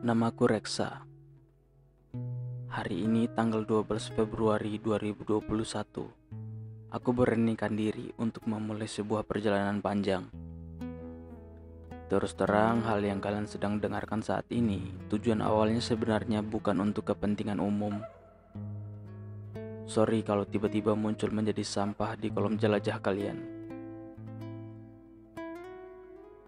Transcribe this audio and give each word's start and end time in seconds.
Namaku 0.00 0.48
Reksa. 0.48 1.04
Hari 2.72 3.04
ini 3.04 3.28
tanggal 3.36 3.68
12 3.68 4.16
Februari 4.16 4.80
2021. 4.80 5.44
Aku 6.88 7.10
beranikan 7.12 7.76
diri 7.76 8.08
untuk 8.16 8.48
memulai 8.48 8.88
sebuah 8.88 9.28
perjalanan 9.28 9.84
panjang. 9.84 10.24
Terus 12.08 12.32
terang, 12.32 12.80
hal 12.88 13.04
yang 13.04 13.20
kalian 13.20 13.44
sedang 13.44 13.76
dengarkan 13.76 14.24
saat 14.24 14.48
ini, 14.48 14.88
tujuan 15.12 15.44
awalnya 15.44 15.84
sebenarnya 15.84 16.40
bukan 16.40 16.80
untuk 16.80 17.12
kepentingan 17.12 17.60
umum. 17.60 18.00
Sorry 19.84 20.24
kalau 20.24 20.48
tiba-tiba 20.48 20.96
muncul 20.96 21.28
menjadi 21.28 21.60
sampah 21.60 22.16
di 22.16 22.32
kolom 22.32 22.56
jelajah 22.56 23.04
kalian. 23.04 23.59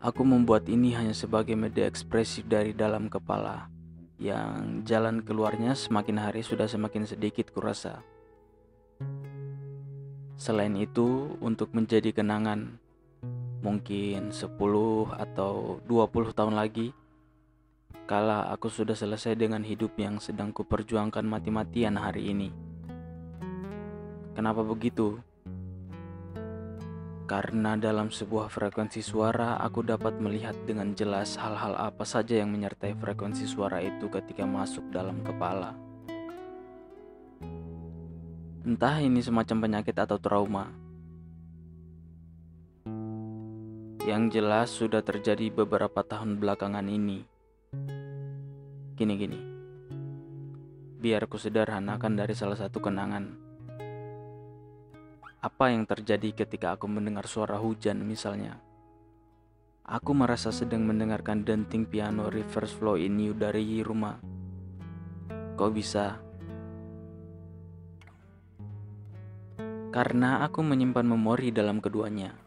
Aku 0.02 0.27
membuat 0.27 0.66
ini 0.66 0.98
hanya 0.98 1.15
sebagai 1.15 1.55
media 1.55 1.87
ekspresif 1.87 2.43
dari 2.51 2.74
dalam 2.74 3.06
kepala, 3.06 3.70
yang 4.19 4.83
jalan 4.83 5.23
keluarnya 5.23 5.79
semakin 5.79 6.19
hari 6.19 6.43
sudah 6.43 6.66
semakin 6.66 7.06
sedikit 7.06 7.55
kurasa. 7.55 8.02
Selain 10.34 10.74
itu, 10.74 11.38
untuk 11.38 11.70
menjadi 11.70 12.10
kenangan, 12.10 12.83
mungkin 13.62 14.34
10 14.34 15.07
atau 15.15 15.79
20 15.87 16.34
tahun 16.34 16.59
lagi, 16.59 16.91
kala 18.10 18.51
aku 18.51 18.74
sudah 18.74 18.98
selesai 18.98 19.38
dengan 19.38 19.62
hidup 19.62 19.95
yang 20.02 20.19
sedang 20.19 20.51
kuperjuangkan 20.51 21.23
mati-matian 21.23 21.95
hari 21.95 22.34
ini. 22.34 22.51
Kenapa 24.34 24.66
begitu? 24.66 25.23
Karena 27.33 27.81
dalam 27.81 28.13
sebuah 28.13 28.53
frekuensi 28.53 29.01
suara 29.01 29.57
aku 29.57 29.81
dapat 29.81 30.21
melihat 30.21 30.52
dengan 30.69 30.93
jelas 30.93 31.41
hal-hal 31.41 31.73
apa 31.80 32.05
saja 32.05 32.37
yang 32.37 32.52
menyertai 32.52 32.93
frekuensi 32.93 33.49
suara 33.49 33.80
itu 33.80 34.13
ketika 34.13 34.45
masuk 34.45 34.85
dalam 34.93 35.24
kepala. 35.24 35.73
Entah 38.69 39.01
ini 39.01 39.24
semacam 39.24 39.65
penyakit 39.65 39.97
atau 39.97 40.21
trauma. 40.21 40.77
Yang 44.05 44.23
jelas 44.37 44.69
sudah 44.69 45.01
terjadi 45.01 45.49
beberapa 45.57 46.05
tahun 46.05 46.37
belakangan 46.37 46.85
ini. 46.85 47.24
Gini-gini. 48.93 49.41
Biar 51.01 51.24
ku 51.33 51.41
sederhanakan 51.41 52.13
dari 52.13 52.37
salah 52.37 52.61
satu 52.61 52.77
kenangan. 52.77 53.52
Apa 55.43 55.74
yang 55.74 55.82
terjadi 55.90 56.46
ketika 56.46 56.79
aku 56.79 56.87
mendengar 56.87 57.26
suara 57.26 57.59
hujan 57.59 57.98
misalnya? 58.07 58.62
Aku 59.82 60.15
merasa 60.15 60.54
sedang 60.54 60.87
mendengarkan 60.87 61.43
denting 61.43 61.82
piano 61.82 62.30
reverse 62.30 62.71
flow 62.79 62.95
in 62.95 63.18
you 63.18 63.34
dari 63.34 63.82
rumah. 63.82 64.22
Kok 65.59 65.72
bisa? 65.75 66.22
Karena 69.91 70.47
aku 70.47 70.62
menyimpan 70.62 71.10
memori 71.10 71.50
dalam 71.50 71.82
keduanya, 71.82 72.38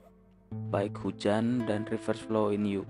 baik 0.72 0.96
hujan 1.04 1.68
dan 1.68 1.84
reverse 1.92 2.24
flow 2.24 2.56
in 2.56 2.64
you. 2.64 2.88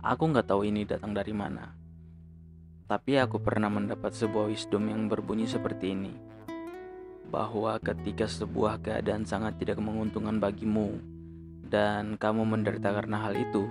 Aku 0.00 0.24
nggak 0.24 0.48
tahu 0.48 0.64
ini 0.64 0.88
datang 0.88 1.12
dari 1.12 1.36
mana. 1.36 1.77
Tapi 2.88 3.20
aku 3.20 3.36
pernah 3.36 3.68
mendapat 3.68 4.16
sebuah 4.16 4.48
wisdom 4.48 4.88
yang 4.88 5.12
berbunyi 5.12 5.44
seperti 5.44 5.92
ini. 5.92 6.16
Bahwa 7.28 7.76
ketika 7.84 8.24
sebuah 8.24 8.80
keadaan 8.80 9.28
sangat 9.28 9.60
tidak 9.60 9.76
menguntungkan 9.76 10.40
bagimu 10.40 10.96
dan 11.68 12.16
kamu 12.16 12.48
menderita 12.48 12.88
karena 12.96 13.28
hal 13.28 13.36
itu, 13.36 13.68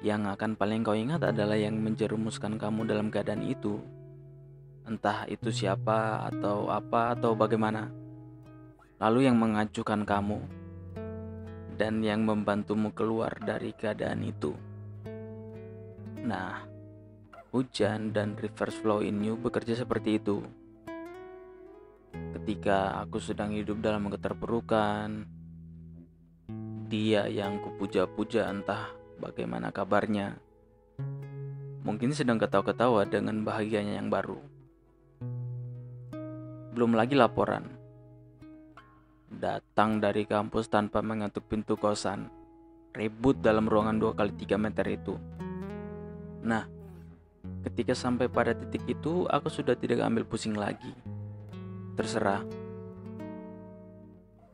yang 0.00 0.24
akan 0.24 0.56
paling 0.56 0.80
kau 0.80 0.96
ingat 0.96 1.20
adalah 1.20 1.60
yang 1.60 1.76
menjerumuskan 1.84 2.56
kamu 2.56 2.88
dalam 2.88 3.12
keadaan 3.12 3.44
itu. 3.44 3.76
Entah 4.88 5.28
itu 5.28 5.52
siapa 5.52 6.24
atau 6.24 6.72
apa 6.72 7.12
atau 7.12 7.36
bagaimana. 7.36 7.92
Lalu 9.04 9.28
yang 9.28 9.36
mengacuhkan 9.36 10.08
kamu 10.08 10.40
dan 11.76 12.00
yang 12.00 12.24
membantumu 12.24 12.88
keluar 12.96 13.36
dari 13.44 13.76
keadaan 13.76 14.24
itu. 14.24 14.56
Nah, 16.24 16.73
hujan 17.54 18.10
dan 18.10 18.34
reverse 18.34 18.82
flow 18.82 18.98
in 18.98 19.22
you 19.22 19.38
bekerja 19.38 19.78
seperti 19.78 20.18
itu. 20.18 20.42
Ketika 22.34 22.98
aku 22.98 23.22
sedang 23.22 23.54
hidup 23.54 23.78
dalam 23.78 24.10
keterpurukan, 24.10 25.22
dia 26.90 27.30
yang 27.30 27.62
kupuja-puja 27.62 28.50
entah 28.50 28.90
bagaimana 29.22 29.70
kabarnya. 29.70 30.34
Mungkin 31.86 32.10
sedang 32.10 32.42
ketawa-ketawa 32.42 33.06
dengan 33.06 33.46
bahagianya 33.46 34.02
yang 34.02 34.10
baru. 34.10 34.42
Belum 36.74 36.98
lagi 36.98 37.14
laporan. 37.14 37.70
Datang 39.30 40.02
dari 40.02 40.26
kampus 40.26 40.66
tanpa 40.66 41.06
mengetuk 41.06 41.46
pintu 41.46 41.78
kosan. 41.78 42.26
Ribut 42.94 43.38
dalam 43.38 43.70
ruangan 43.70 43.98
2 44.02 44.18
kali 44.18 44.32
3 44.34 44.58
meter 44.58 44.86
itu. 44.90 45.14
Nah, 46.46 46.83
Ketika 47.64 47.96
sampai 47.96 48.28
pada 48.28 48.52
titik 48.52 48.84
itu, 48.84 49.24
aku 49.24 49.48
sudah 49.48 49.72
tidak 49.72 50.04
ambil 50.04 50.28
pusing 50.28 50.52
lagi. 50.52 50.92
Terserah. 51.96 52.44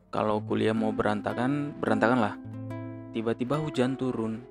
Kalau 0.07 0.39
kuliah 0.39 0.71
mau 0.71 0.95
berantakan, 0.95 1.75
berantakanlah. 1.75 2.39
Tiba-tiba 3.11 3.59
hujan 3.59 3.99
turun. 3.99 4.47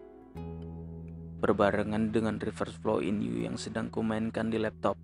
Berbarengan 1.41 2.12
dengan 2.12 2.37
reverse 2.37 2.76
flow 2.84 3.00
in 3.00 3.25
you 3.25 3.49
yang 3.49 3.56
sedang 3.56 3.88
kumainkan 3.88 4.53
di 4.53 4.60
laptop. 4.60 5.00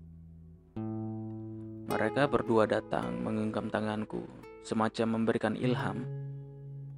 Mereka 1.88 2.28
berdua 2.28 2.68
datang 2.68 3.24
menggenggam 3.24 3.72
tanganku, 3.72 4.20
semacam 4.60 5.16
memberikan 5.16 5.56
ilham 5.56 6.25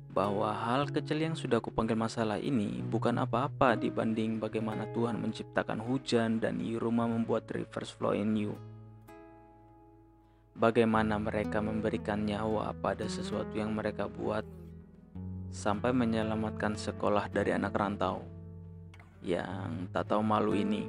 bahwa 0.08 0.50
hal 0.56 0.88
kecil 0.88 1.20
yang 1.20 1.36
sudah 1.36 1.60
kupanggil 1.60 1.94
masalah 1.94 2.40
ini 2.40 2.80
bukan 2.80 3.20
apa-apa 3.20 3.76
dibanding 3.76 4.40
bagaimana 4.40 4.88
Tuhan 4.96 5.20
menciptakan 5.20 5.84
hujan 5.84 6.40
dan 6.40 6.64
Yiruma 6.64 7.04
membuat 7.04 7.44
reverse 7.52 7.92
flow 7.92 8.16
in 8.16 8.32
you. 8.34 8.52
Bagaimana 10.58 11.20
mereka 11.22 11.62
memberikan 11.62 12.26
nyawa 12.26 12.74
pada 12.82 13.06
sesuatu 13.06 13.54
yang 13.54 13.76
mereka 13.76 14.10
buat 14.10 14.42
sampai 15.54 15.94
menyelamatkan 15.94 16.74
sekolah 16.74 17.30
dari 17.30 17.54
anak 17.54 17.78
rantau 17.78 18.26
yang 19.22 19.86
tak 19.94 20.10
tahu 20.10 20.24
malu 20.24 20.56
ini. 20.56 20.82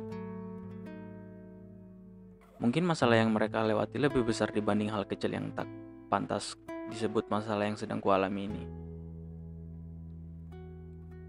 Mungkin 2.60 2.84
masalah 2.84 3.22
yang 3.22 3.32
mereka 3.32 3.64
lewati 3.64 4.02
lebih 4.02 4.26
besar 4.26 4.52
dibanding 4.52 4.92
hal 4.92 5.08
kecil 5.08 5.32
yang 5.32 5.54
tak 5.56 5.70
pantas 6.12 6.58
disebut 6.90 7.30
masalah 7.30 7.70
yang 7.70 7.78
sedang 7.78 8.02
kualami 8.02 8.50
ini. 8.50 8.89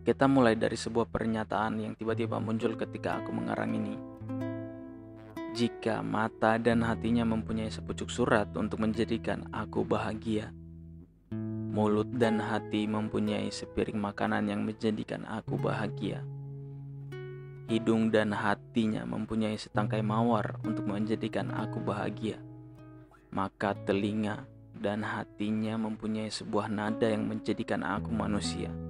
Kita 0.00 0.24
mulai 0.24 0.56
dari 0.56 0.80
sebuah 0.80 1.12
pernyataan 1.12 1.76
yang 1.76 1.92
tiba-tiba 1.92 2.40
muncul 2.40 2.72
ketika 2.72 3.20
aku 3.20 3.36
mengarang 3.36 3.76
ini. 3.76 3.94
Jika 5.52 6.00
mata 6.00 6.56
dan 6.56 6.80
hatinya 6.80 7.28
mempunyai 7.28 7.68
sepucuk 7.68 8.08
surat 8.08 8.48
untuk 8.56 8.80
menjadikan 8.80 9.44
aku 9.52 9.84
bahagia, 9.84 10.56
mulut 11.70 12.08
dan 12.16 12.40
hati 12.40 12.88
mempunyai 12.88 13.52
sepiring 13.52 14.00
makanan 14.00 14.48
yang 14.48 14.64
menjadikan 14.64 15.28
aku 15.28 15.60
bahagia. 15.60 16.24
Hidung 17.68 18.08
dan 18.08 18.32
hatinya 18.32 19.04
mempunyai 19.04 19.60
setangkai 19.60 20.00
mawar 20.00 20.58
untuk 20.64 20.88
menjadikan 20.88 21.52
aku 21.52 21.76
bahagia. 21.78 22.40
Maka 23.30 23.76
telinga 23.84 24.48
dan 24.74 25.04
hatinya 25.04 25.76
mempunyai 25.76 26.32
sebuah 26.32 26.72
nada 26.72 27.06
yang 27.06 27.28
menjadikan 27.28 27.84
aku 27.84 28.10
manusia. 28.10 28.90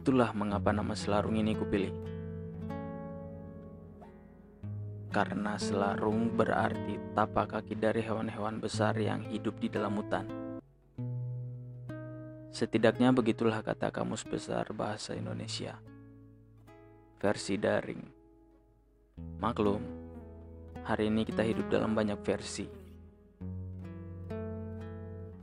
Itulah 0.00 0.32
mengapa 0.32 0.72
nama 0.72 0.96
selarung 0.96 1.36
ini 1.36 1.52
kupilih. 1.52 1.92
Karena 5.12 5.60
selarung 5.60 6.32
berarti 6.32 6.96
tapak 7.12 7.52
kaki 7.52 7.76
dari 7.76 8.00
hewan-hewan 8.00 8.64
besar 8.64 8.96
yang 8.96 9.28
hidup 9.28 9.60
di 9.60 9.68
dalam 9.68 10.00
hutan. 10.00 10.24
Setidaknya 12.48 13.12
begitulah 13.12 13.60
kata 13.60 13.92
kamus 13.92 14.24
besar 14.24 14.72
bahasa 14.72 15.12
Indonesia. 15.12 15.76
Versi 17.20 17.60
daring. 17.60 18.00
Maklum, 19.36 19.84
hari 20.80 21.12
ini 21.12 21.28
kita 21.28 21.44
hidup 21.44 21.68
dalam 21.68 21.92
banyak 21.92 22.16
versi. 22.24 22.64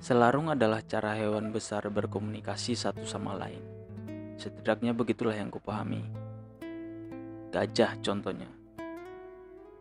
Selarung 0.02 0.50
adalah 0.50 0.82
cara 0.82 1.14
hewan 1.14 1.54
besar 1.54 1.86
berkomunikasi 1.94 2.74
satu 2.74 3.06
sama 3.06 3.38
lain. 3.38 3.77
Setidaknya 4.38 4.94
begitulah 4.94 5.34
yang 5.34 5.50
kupahami. 5.50 6.06
Gajah 7.50 7.98
contohnya. 8.06 8.46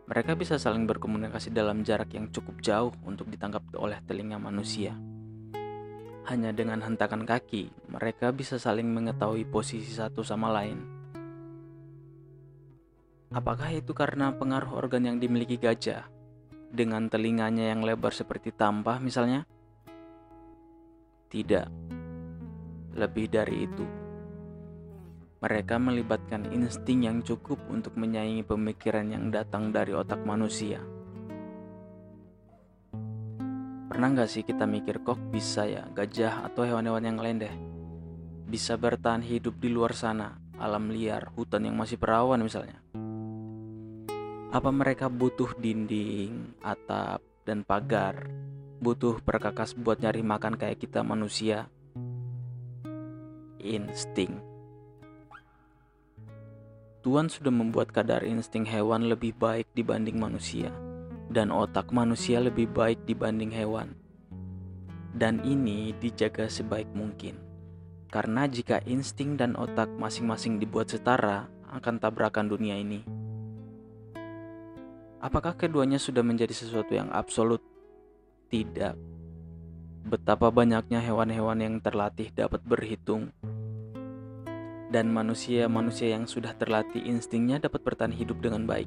Mereka 0.08 0.32
bisa 0.32 0.56
saling 0.56 0.88
berkomunikasi 0.88 1.52
dalam 1.52 1.84
jarak 1.84 2.08
yang 2.16 2.32
cukup 2.32 2.64
jauh 2.64 2.94
untuk 3.04 3.28
ditangkap 3.28 3.60
oleh 3.76 4.00
telinga 4.08 4.40
manusia. 4.40 4.96
Hanya 6.24 6.56
dengan 6.56 6.80
hentakan 6.80 7.28
kaki, 7.28 7.92
mereka 7.92 8.32
bisa 8.32 8.56
saling 8.56 8.88
mengetahui 8.88 9.44
posisi 9.44 9.92
satu 9.92 10.24
sama 10.24 10.48
lain. 10.48 10.78
Apakah 13.34 13.76
itu 13.76 13.92
karena 13.92 14.32
pengaruh 14.32 14.72
organ 14.72 15.04
yang 15.04 15.20
dimiliki 15.20 15.60
gajah? 15.60 16.08
Dengan 16.72 17.12
telinganya 17.12 17.76
yang 17.76 17.84
lebar 17.84 18.14
seperti 18.14 18.56
tampah 18.56 19.02
misalnya? 19.04 19.44
Tidak. 21.28 21.68
Lebih 22.96 23.26
dari 23.28 23.56
itu. 23.68 24.05
Mereka 25.40 25.76
melibatkan 25.76 26.48
insting 26.52 27.04
yang 27.04 27.20
cukup 27.20 27.60
untuk 27.68 27.96
menyaingi 28.00 28.44
pemikiran 28.44 29.08
yang 29.12 29.28
datang 29.28 29.72
dari 29.72 29.92
otak 29.92 30.24
manusia. 30.24 30.80
Pernah 33.86 34.08
nggak 34.12 34.28
sih 34.28 34.44
kita 34.44 34.64
mikir 34.68 35.00
kok 35.04 35.20
bisa 35.32 35.64
ya 35.64 35.88
gajah 35.92 36.48
atau 36.52 36.68
hewan-hewan 36.68 37.04
yang 37.04 37.20
lain 37.20 37.38
deh 37.40 37.54
bisa 38.46 38.78
bertahan 38.78 39.26
hidup 39.26 39.58
di 39.58 39.66
luar 39.66 39.90
sana, 39.90 40.38
alam 40.54 40.86
liar, 40.94 41.34
hutan 41.34 41.66
yang 41.66 41.74
masih 41.74 41.98
perawan 41.98 42.38
misalnya? 42.38 42.78
Apa 44.54 44.70
mereka 44.70 45.10
butuh 45.10 45.58
dinding, 45.58 46.54
atap, 46.62 47.20
dan 47.42 47.66
pagar? 47.66 48.30
Butuh 48.78 49.18
perkakas 49.18 49.74
buat 49.74 49.98
nyari 49.98 50.22
makan 50.22 50.54
kayak 50.54 50.78
kita 50.78 51.02
manusia? 51.02 51.66
Insting. 53.58 54.55
Tuhan 57.06 57.30
sudah 57.30 57.54
membuat 57.54 57.94
kadar 57.94 58.26
insting 58.26 58.66
hewan 58.66 59.06
lebih 59.06 59.30
baik 59.38 59.70
dibanding 59.78 60.18
manusia 60.18 60.74
dan 61.30 61.54
otak 61.54 61.94
manusia 61.94 62.42
lebih 62.42 62.66
baik 62.66 63.06
dibanding 63.06 63.54
hewan. 63.54 63.94
Dan 65.14 65.38
ini 65.46 65.94
dijaga 66.02 66.50
sebaik 66.50 66.90
mungkin. 66.98 67.38
Karena 68.10 68.50
jika 68.50 68.82
insting 68.90 69.38
dan 69.38 69.54
otak 69.54 69.86
masing-masing 69.94 70.58
dibuat 70.58 70.90
setara, 70.90 71.46
akan 71.70 72.02
tabrakan 72.02 72.50
dunia 72.50 72.74
ini. 72.74 73.06
Apakah 75.22 75.54
keduanya 75.54 76.02
sudah 76.02 76.26
menjadi 76.26 76.58
sesuatu 76.58 76.90
yang 76.90 77.14
absolut? 77.14 77.62
Tidak. 78.50 78.98
Betapa 80.10 80.50
banyaknya 80.50 80.98
hewan-hewan 80.98 81.62
yang 81.62 81.78
terlatih 81.78 82.34
dapat 82.34 82.66
berhitung, 82.66 83.30
dan 84.90 85.10
manusia-manusia 85.10 86.14
yang 86.14 86.30
sudah 86.30 86.54
terlatih 86.54 87.02
instingnya 87.02 87.58
dapat 87.58 87.82
bertahan 87.82 88.14
hidup 88.14 88.38
dengan 88.38 88.66
baik. 88.66 88.86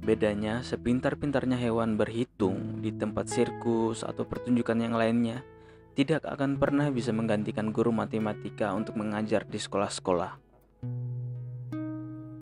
Bedanya, 0.00 0.64
sepintar-pintarnya 0.64 1.60
hewan 1.60 2.00
berhitung 2.00 2.80
di 2.80 2.88
tempat 2.88 3.28
sirkus 3.28 4.00
atau 4.00 4.24
pertunjukan 4.24 4.80
yang 4.80 4.96
lainnya, 4.96 5.44
tidak 5.92 6.24
akan 6.24 6.56
pernah 6.56 6.88
bisa 6.88 7.12
menggantikan 7.12 7.68
guru 7.68 7.92
matematika 7.92 8.72
untuk 8.72 8.96
mengajar 8.96 9.44
di 9.44 9.60
sekolah-sekolah. 9.60 10.32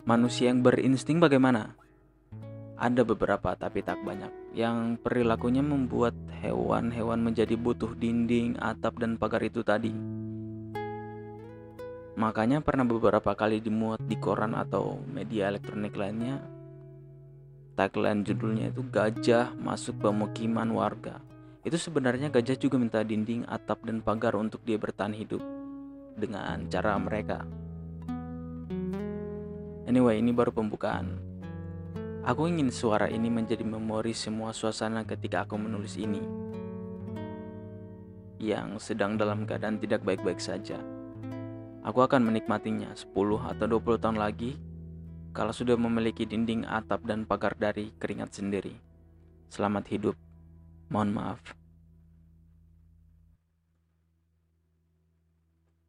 Manusia 0.07 0.49
yang 0.49 0.63
berinsting 0.63 1.19
bagaimana? 1.19 1.75
Ada 2.79 3.03
beberapa 3.03 3.51
tapi 3.59 3.83
tak 3.83 3.99
banyak 4.07 4.55
yang 4.55 4.95
perilakunya 4.95 5.59
membuat 5.59 6.15
hewan-hewan 6.39 7.19
menjadi 7.19 7.59
butuh 7.59 7.91
dinding, 7.91 8.55
atap, 8.55 9.03
dan 9.03 9.19
pagar 9.19 9.43
itu 9.43 9.61
tadi. 9.67 10.18
Makanya 12.19 12.59
pernah 12.59 12.83
beberapa 12.83 13.31
kali 13.31 13.63
dimuat 13.63 14.03
di 14.03 14.19
koran 14.19 14.51
atau 14.51 14.99
media 15.07 15.47
elektronik 15.47 15.95
lainnya 15.95 16.43
tagline 17.79 18.27
judulnya 18.27 18.75
itu 18.75 18.83
gajah 18.83 19.55
masuk 19.55 20.03
pemukiman 20.03 20.67
warga. 20.75 21.23
Itu 21.63 21.79
sebenarnya 21.79 22.27
gajah 22.27 22.59
juga 22.59 22.75
minta 22.75 22.99
dinding, 23.07 23.47
atap, 23.47 23.87
dan 23.87 24.03
pagar 24.03 24.35
untuk 24.35 24.59
dia 24.67 24.75
bertahan 24.75 25.15
hidup 25.15 25.39
dengan 26.19 26.67
cara 26.67 26.99
mereka. 26.99 27.47
Anyway, 29.87 30.19
ini 30.19 30.35
baru 30.35 30.51
pembukaan. 30.51 31.23
Aku 32.27 32.51
ingin 32.51 32.67
suara 32.67 33.07
ini 33.07 33.31
menjadi 33.31 33.63
memori 33.63 34.11
semua 34.11 34.51
suasana 34.51 35.07
ketika 35.07 35.47
aku 35.47 35.55
menulis 35.55 35.95
ini. 35.95 36.19
Yang 38.43 38.91
sedang 38.91 39.15
dalam 39.15 39.47
keadaan 39.47 39.79
tidak 39.79 40.03
baik-baik 40.03 40.43
saja. 40.43 40.98
Aku 41.89 42.05
akan 42.05 42.21
menikmatinya 42.21 42.93
10 42.93 43.17
atau 43.49 43.65
20 43.65 43.97
tahun 43.97 44.21
lagi 44.21 44.53
kalau 45.33 45.49
sudah 45.49 45.73
memiliki 45.73 46.21
dinding 46.21 46.61
atap 46.69 47.01
dan 47.01 47.25
pagar 47.25 47.57
dari 47.57 47.89
keringat 47.97 48.29
sendiri. 48.29 48.77
Selamat 49.49 49.89
hidup. 49.89 50.13
Mohon 50.93 51.09
maaf. 51.17 51.58